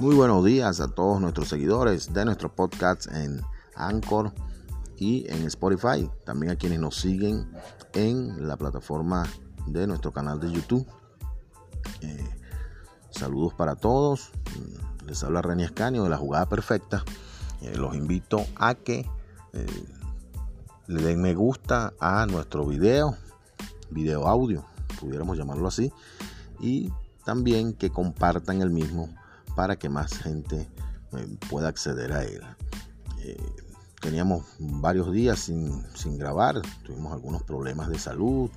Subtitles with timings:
[0.00, 3.40] Muy buenos días a todos nuestros seguidores de nuestro podcast en
[3.76, 4.32] Anchor
[4.96, 6.10] y en Spotify.
[6.24, 7.48] También a quienes nos siguen
[7.92, 9.24] en la plataforma
[9.68, 10.84] de nuestro canal de YouTube.
[12.00, 12.28] Eh,
[13.10, 14.32] saludos para todos.
[15.06, 17.04] Les habla René Escanio de la jugada perfecta.
[17.60, 19.08] Eh, los invito a que
[19.52, 19.84] eh,
[20.88, 23.16] le den me gusta a nuestro video,
[23.90, 24.64] video audio,
[24.98, 25.92] pudiéramos llamarlo así,
[26.58, 26.92] y
[27.24, 29.08] también que compartan el mismo
[29.54, 30.68] para que más gente
[31.12, 32.42] eh, pueda acceder a él.
[33.20, 33.36] Eh,
[34.00, 38.50] teníamos varios días sin, grabar, tuvimos algunos problemas de salud,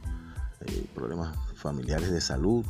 [0.61, 2.65] eh, problemas familiares de salud,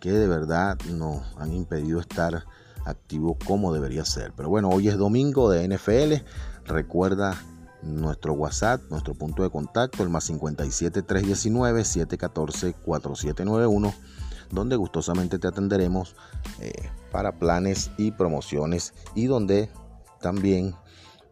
[0.00, 2.44] que de verdad nos han impedido estar
[2.84, 4.32] activos como debería ser.
[4.36, 6.24] Pero bueno, hoy es domingo de NFL,
[6.64, 7.36] recuerda
[7.82, 13.94] nuestro WhatsApp, nuestro punto de contacto, el más 57 319 714 4791
[14.50, 16.16] donde gustosamente te atenderemos
[16.60, 16.72] eh,
[17.12, 19.70] para planes y promociones y donde
[20.20, 20.74] también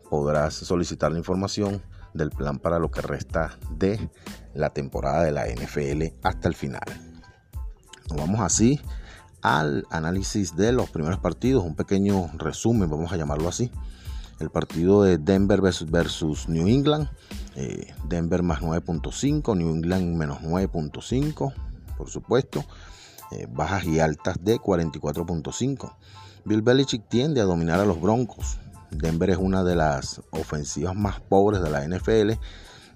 [0.08, 1.82] podrás solicitar la información
[2.14, 4.10] del plan para lo que resta de
[4.54, 6.84] la temporada de la NFL hasta el final.
[8.08, 8.80] Nos vamos así
[9.42, 13.70] al análisis de los primeros partidos, un pequeño resumen, vamos a llamarlo así.
[14.41, 17.08] El partido de Denver versus, New England,
[17.54, 21.54] eh, Denver más 9.5, New England menos 9.5,
[21.96, 22.64] por supuesto.
[23.32, 25.96] Eh, bajas y altas de 44.5.
[26.44, 28.58] Bill Belichick tiende a dominar a los Broncos.
[28.91, 32.32] Denver es una de las ofensivas más pobres de la NFL,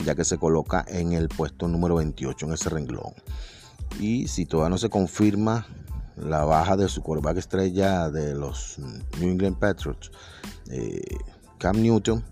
[0.04, 3.12] ya que se coloca en el puesto número 28 en ese renglón.
[3.98, 5.66] Y si todavía no se confirma
[6.16, 8.78] la baja de su quarterback estrella de los
[9.18, 10.12] New England Patriots,
[10.70, 11.02] eh,
[11.58, 12.24] Cam Newton,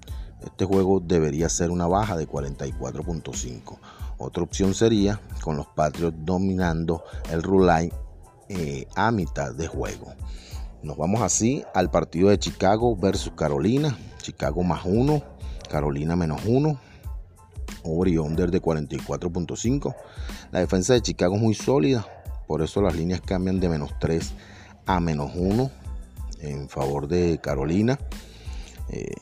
[0.44, 3.78] este juego debería ser una baja de 44.5.
[4.18, 7.92] Otra opción sería con los Patriots dominando el rule
[8.48, 10.12] eh, a mitad de juego.
[10.82, 13.96] Nos vamos así al partido de Chicago versus Carolina.
[14.20, 15.22] Chicago más 1,
[15.70, 16.80] Carolina menos 1.
[17.84, 19.94] Over y under de 44.5.
[20.50, 22.04] La defensa de Chicago es muy sólida,
[22.48, 24.32] por eso las líneas cambian de menos 3
[24.86, 25.70] a menos 1
[26.40, 27.98] en favor de Carolina.
[28.90, 29.14] Eh,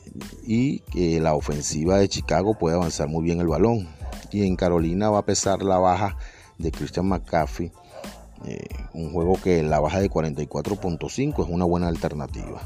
[0.43, 3.96] y que la ofensiva de Chicago puede avanzar muy bien el balón
[4.31, 6.17] y en Carolina va a pesar la baja
[6.57, 7.71] de Christian McCaffrey.
[8.45, 12.61] Eh, un juego que la baja de 44.5 es una buena alternativa.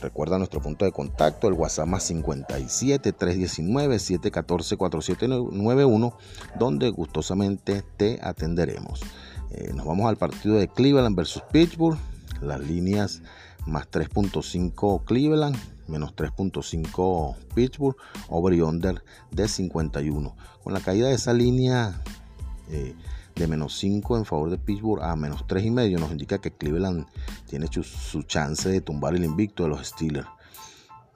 [0.00, 6.16] Recuerda nuestro punto de contacto, el WhatsApp más 57 319 714 4791,
[6.58, 9.00] donde gustosamente te atenderemos.
[9.50, 11.98] Eh, nos vamos al partido de Cleveland versus Pittsburgh.
[12.40, 13.20] Las líneas
[13.66, 15.56] más 3.5 Cleveland,
[15.90, 17.96] menos 3.5 Pittsburgh,
[18.28, 20.34] over y under de 51.
[20.62, 22.00] Con la caída de esa línea
[22.70, 22.94] eh,
[23.34, 27.06] de menos 5 en favor de Pittsburgh a menos 3,5 nos indica que Cleveland
[27.48, 30.28] tiene su, chance de tumbar el invicto de los Steelers.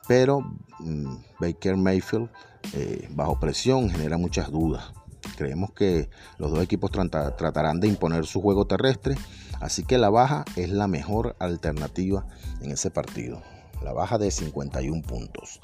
[0.08, 0.40] Pero
[0.80, 2.28] mm, Baker Mayfield
[2.72, 4.92] eh, bajo presión genera muchas dudas.
[5.36, 9.16] Creemos que los dos equipos tratarán de imponer su juego terrestre,
[9.60, 12.26] así que la baja es la mejor alternativa
[12.60, 13.42] en ese partido
[13.84, 15.60] la baja de 51 puntos.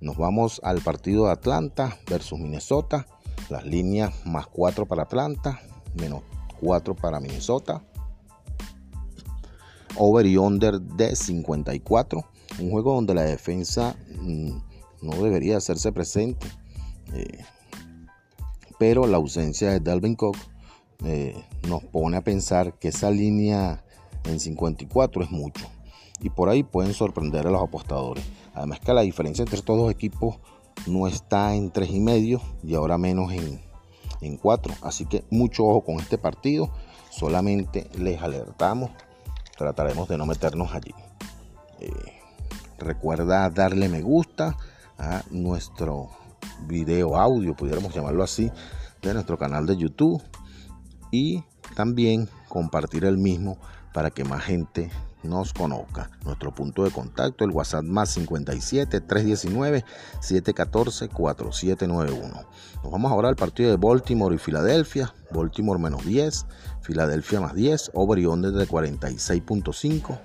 [0.00, 3.06] Nos vamos al partido de Atlanta versus Minnesota.
[3.48, 5.60] Las líneas más 4 para Atlanta,
[5.94, 6.22] menos
[6.60, 7.82] 4 para Minnesota.
[9.96, 12.24] Over y under de 54.
[12.58, 14.50] Un juego donde la defensa mm,
[15.02, 16.48] no debería hacerse presente.
[17.14, 17.44] Eh,
[18.78, 20.36] pero la ausencia de Dalvin Cook
[21.04, 23.84] eh, nos pone a pensar que esa línea
[24.24, 25.68] en 54 es mucho
[26.22, 28.24] y por ahí pueden sorprender a los apostadores.
[28.54, 30.38] Además que la diferencia entre estos dos equipos
[30.86, 33.60] no está en tres y medio y ahora menos en,
[34.20, 34.74] en 4.
[34.82, 36.70] Así que mucho ojo con este partido.
[37.10, 38.90] Solamente les alertamos.
[39.58, 40.94] Trataremos de no meternos allí.
[41.80, 41.90] Eh,
[42.78, 44.56] recuerda darle me gusta
[44.98, 46.08] a nuestro
[46.66, 48.50] video audio, pudiéramos llamarlo así,
[49.02, 50.22] de nuestro canal de YouTube.
[51.10, 51.42] Y
[51.74, 53.58] también compartir el mismo
[53.92, 54.90] para que más gente
[55.22, 56.10] nos conozca.
[56.24, 59.84] Nuestro punto de contacto, el WhatsApp más 57 319
[60.20, 62.46] 714 4791.
[62.82, 65.14] Nos vamos ahora al partido de Baltimore y Filadelfia.
[65.30, 66.46] Baltimore menos 10,
[66.82, 70.20] Filadelfia más 10, over y under de 46.5.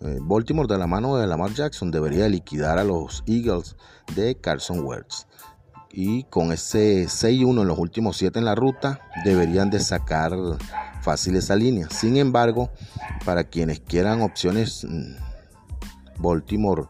[0.00, 3.76] Eh, Baltimore de la mano de Lamar Jackson debería liquidar a los Eagles
[4.14, 5.26] de Carson Wentz.
[5.90, 10.32] Y con ese 6-1 en los últimos 7 en la ruta, deberían de sacar
[11.08, 11.88] fácil esa línea.
[11.88, 12.68] Sin embargo,
[13.24, 15.14] para quienes quieran opciones, mm,
[16.18, 16.82] Baltimore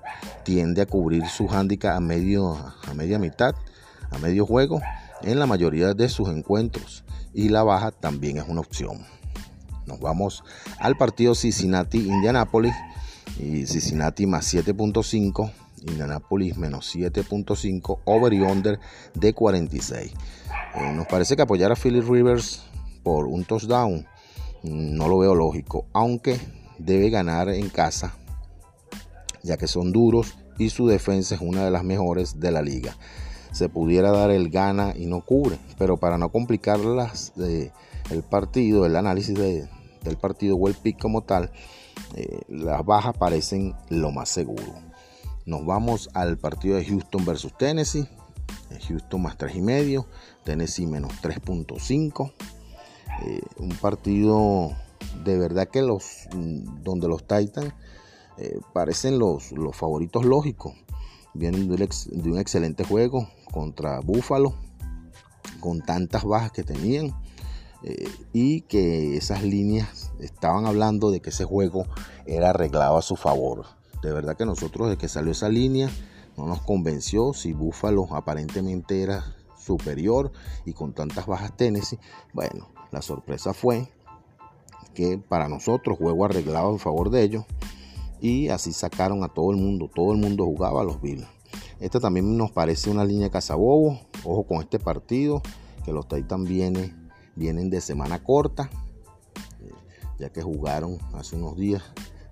[0.42, 3.54] tiende a cubrir su handicap a, medio, a media mitad,
[4.10, 4.80] a medio juego,
[5.22, 7.04] en la mayoría de sus encuentros.
[7.32, 9.06] Y la baja también es una opción.
[9.86, 10.42] Nos vamos
[10.80, 12.74] al partido Cincinnati-Indianapolis.
[13.38, 15.52] y Cincinnati más 7.5,
[15.86, 18.80] Indianapolis menos 7.5, over y under
[19.14, 20.12] de 46.
[20.74, 22.68] Eh, nos parece que apoyar a Philip Rivers
[23.16, 24.06] un touchdown
[24.62, 26.38] no lo veo lógico, aunque
[26.78, 28.14] debe ganar en casa,
[29.42, 32.96] ya que son duros y su defensa es una de las mejores de la liga.
[33.52, 37.72] Se pudiera dar el gana y no cubre, pero para no complicar de,
[38.10, 41.50] el partido, el análisis del partido o el pick como tal,
[42.14, 44.74] eh, las bajas parecen lo más seguro.
[45.46, 48.06] Nos vamos al partido de Houston versus Tennessee.
[48.86, 50.04] Houston más 3,5,
[50.44, 52.32] Tennessee menos 3.5.
[53.24, 54.70] Eh, un partido
[55.24, 57.72] de verdad que los donde los Titans
[58.36, 60.74] eh, parecen los, los, favoritos lógicos.
[61.34, 64.54] Vienen de un, excelente juego contra Buffalo,
[65.60, 67.14] con tantas bajas que tenían.
[67.84, 71.86] Eh, y que esas líneas estaban hablando de que ese juego
[72.26, 73.66] era arreglado a su favor.
[74.02, 75.88] De verdad que nosotros de que salió esa línea
[76.36, 79.24] no nos convenció si Buffalo aparentemente era
[79.68, 80.32] superior
[80.64, 81.98] y con tantas bajas Tennessee.
[82.32, 83.88] Bueno, la sorpresa fue
[84.94, 87.44] que para nosotros juego arreglado en favor de ellos
[88.20, 89.90] y así sacaron a todo el mundo.
[89.94, 91.26] Todo el mundo jugaba a los Bills.
[91.80, 94.00] Esta también nos parece una línea cazabobo.
[94.24, 95.42] Ojo con este partido,
[95.84, 98.68] que los Titans vienen, vienen de semana corta,
[100.18, 101.82] ya que jugaron hace unos días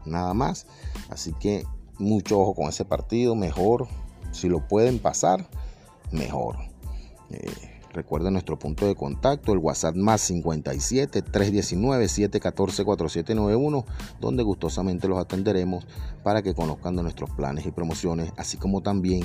[0.05, 0.67] nada más.
[1.11, 1.65] Así que
[1.99, 3.37] mucho ojo con ese partido.
[3.37, 3.87] Mejor,
[4.33, 5.49] si lo pueden pasar,
[6.11, 6.66] mejor.
[7.31, 7.51] Eh,
[7.93, 13.85] recuerden nuestro punto de contacto, el WhatsApp más 57 319 714 4791,
[14.21, 15.87] donde gustosamente los atenderemos
[16.23, 19.23] para que conozcan de nuestros planes y promociones, así como también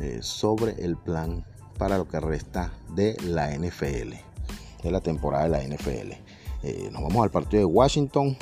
[0.00, 1.44] eh, sobre el plan
[1.78, 4.14] para lo que resta de la NFL,
[4.82, 6.12] de la temporada de la NFL.
[6.64, 8.36] Eh, nos vamos al partido de Washington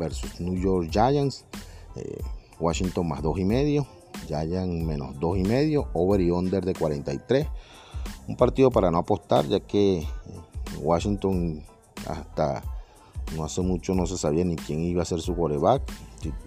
[0.00, 1.44] versus New York Giants.
[2.58, 3.86] Washington más 2 y medio.
[4.26, 5.88] Giants menos 2 y medio.
[5.92, 7.46] Over y under de 43.
[8.28, 10.06] Un partido para no apostar, ya que eh,
[10.80, 11.62] Washington
[12.06, 12.62] hasta
[13.36, 15.82] no hace mucho no se sabía ni quién iba a ser su quarterback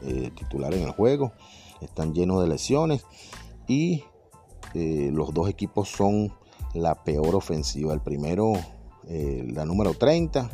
[0.03, 1.31] eh, titular en el juego.
[1.81, 3.05] Están llenos de lesiones
[3.67, 4.03] y
[4.73, 6.33] eh, los dos equipos son
[6.73, 7.93] la peor ofensiva.
[7.93, 8.53] El primero,
[9.07, 10.49] la número 30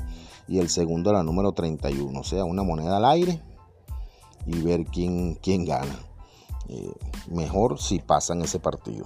[0.47, 2.19] y el segundo, la número 31.
[2.19, 3.41] O sea, una moneda al aire
[4.45, 5.99] y ver quién, quién gana.
[6.69, 6.93] Eh,
[7.29, 9.05] mejor si pasan ese partido.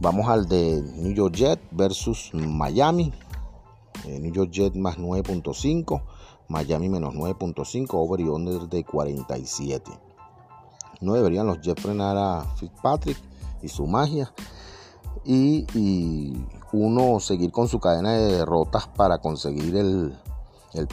[0.00, 3.12] Vamos al de New York Jet versus Miami.
[4.06, 6.02] Eh, New York Jet más 9.5,
[6.48, 9.90] Miami menos 9.5, over y under de 47.
[11.00, 13.18] No deberían los Jets frenar a Fitzpatrick
[13.62, 14.32] y su magia.
[15.24, 16.36] Y,
[16.72, 20.16] uno seguir con su cadena de derrotas para conseguir el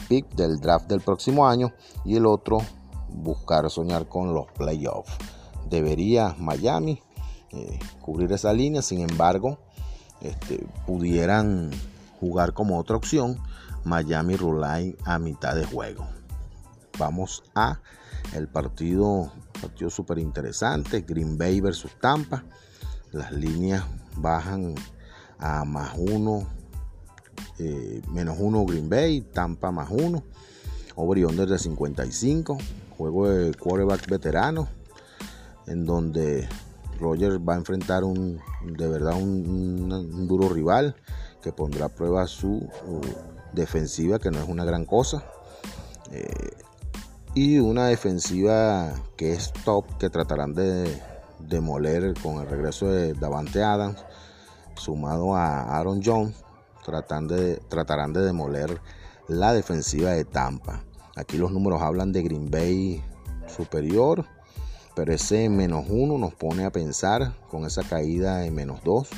[0.08, 1.72] pick del draft del próximo año.
[2.04, 2.58] Y el otro
[3.08, 5.16] buscar soñar con los playoffs.
[5.70, 7.00] Debería Miami
[7.52, 9.58] eh, cubrir esa línea, sin embargo,
[10.20, 11.70] este, pudieran
[12.18, 13.38] jugar como otra opción
[13.84, 16.06] Miami Rulay a mitad de juego.
[16.98, 17.80] Vamos a
[18.34, 22.44] el partido, partido súper interesante, Green Bay versus Tampa.
[23.12, 23.84] Las líneas
[24.16, 24.74] bajan
[25.38, 26.46] a más uno,
[27.58, 30.22] eh, menos uno Green Bay, Tampa más uno,
[30.94, 32.58] over y de 55
[33.00, 34.68] juego de quarterback veterano,
[35.66, 36.48] en donde
[36.98, 40.96] Rogers va a enfrentar un, de verdad un, duro rival
[41.42, 42.68] que pondrá a prueba su
[43.52, 45.24] defensiva, que no es una gran cosa.
[46.12, 46.50] Eh,
[47.34, 51.00] y una defensiva que es top, que tratarán de
[51.38, 54.04] demoler con el regreso de Davante Adams,
[54.74, 56.34] sumado a Aaron Jones,
[57.28, 58.80] de, tratarán de demoler
[59.28, 60.82] la defensiva de Tampa.
[61.16, 63.02] Aquí los números hablan de Green Bay
[63.46, 64.26] superior,
[65.00, 69.08] pero ese menos uno nos pone a pensar con esa caída en menos dos.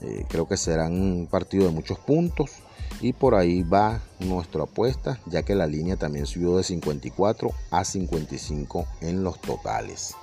[0.00, 2.52] Eh, creo que será un partido de muchos puntos
[3.02, 7.84] y por ahí va nuestra apuesta, ya que la línea también subió de 54 a
[7.84, 10.14] 55 en los totales.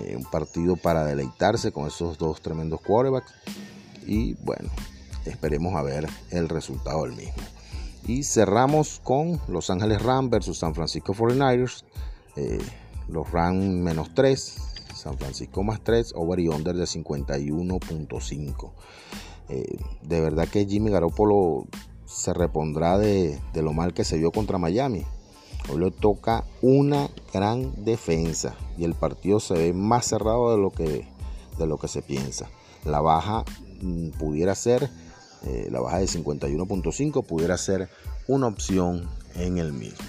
[0.00, 3.32] Eh, un partido para deleitarse con esos dos tremendos quarterbacks
[4.04, 4.68] y bueno,
[5.26, 7.40] esperemos a ver el resultado del mismo.
[8.04, 11.84] Y cerramos con Los Ángeles Rams versus San Francisco 49ers.
[12.34, 12.58] Eh,
[13.12, 14.56] los Rams menos 3,
[14.94, 18.72] San Francisco más 3, over y under de 51.5.
[19.48, 21.66] Eh, de verdad que Jimmy Garoppolo
[22.06, 25.04] se repondrá de, lo mal que se vio contra Miami.
[25.70, 30.70] Hoy le toca una gran defensa y el partido se ve más cerrado de lo
[30.70, 31.06] que,
[31.58, 32.48] de lo que se piensa.
[32.84, 33.44] La baja
[33.82, 34.90] mm, pudiera ser
[35.42, 37.88] eh, la baja de 51.5 pudiera ser
[38.28, 40.08] una opción en el mismo.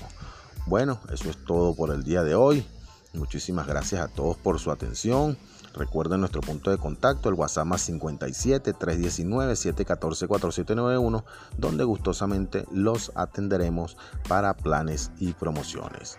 [0.65, 2.65] Bueno, eso es todo por el día de hoy.
[3.13, 5.37] Muchísimas gracias a todos por su atención.
[5.73, 11.25] Recuerden nuestro punto de contacto, el WhatsApp más 57 319 714 4791,
[11.57, 16.17] donde gustosamente los atenderemos para planes y promociones.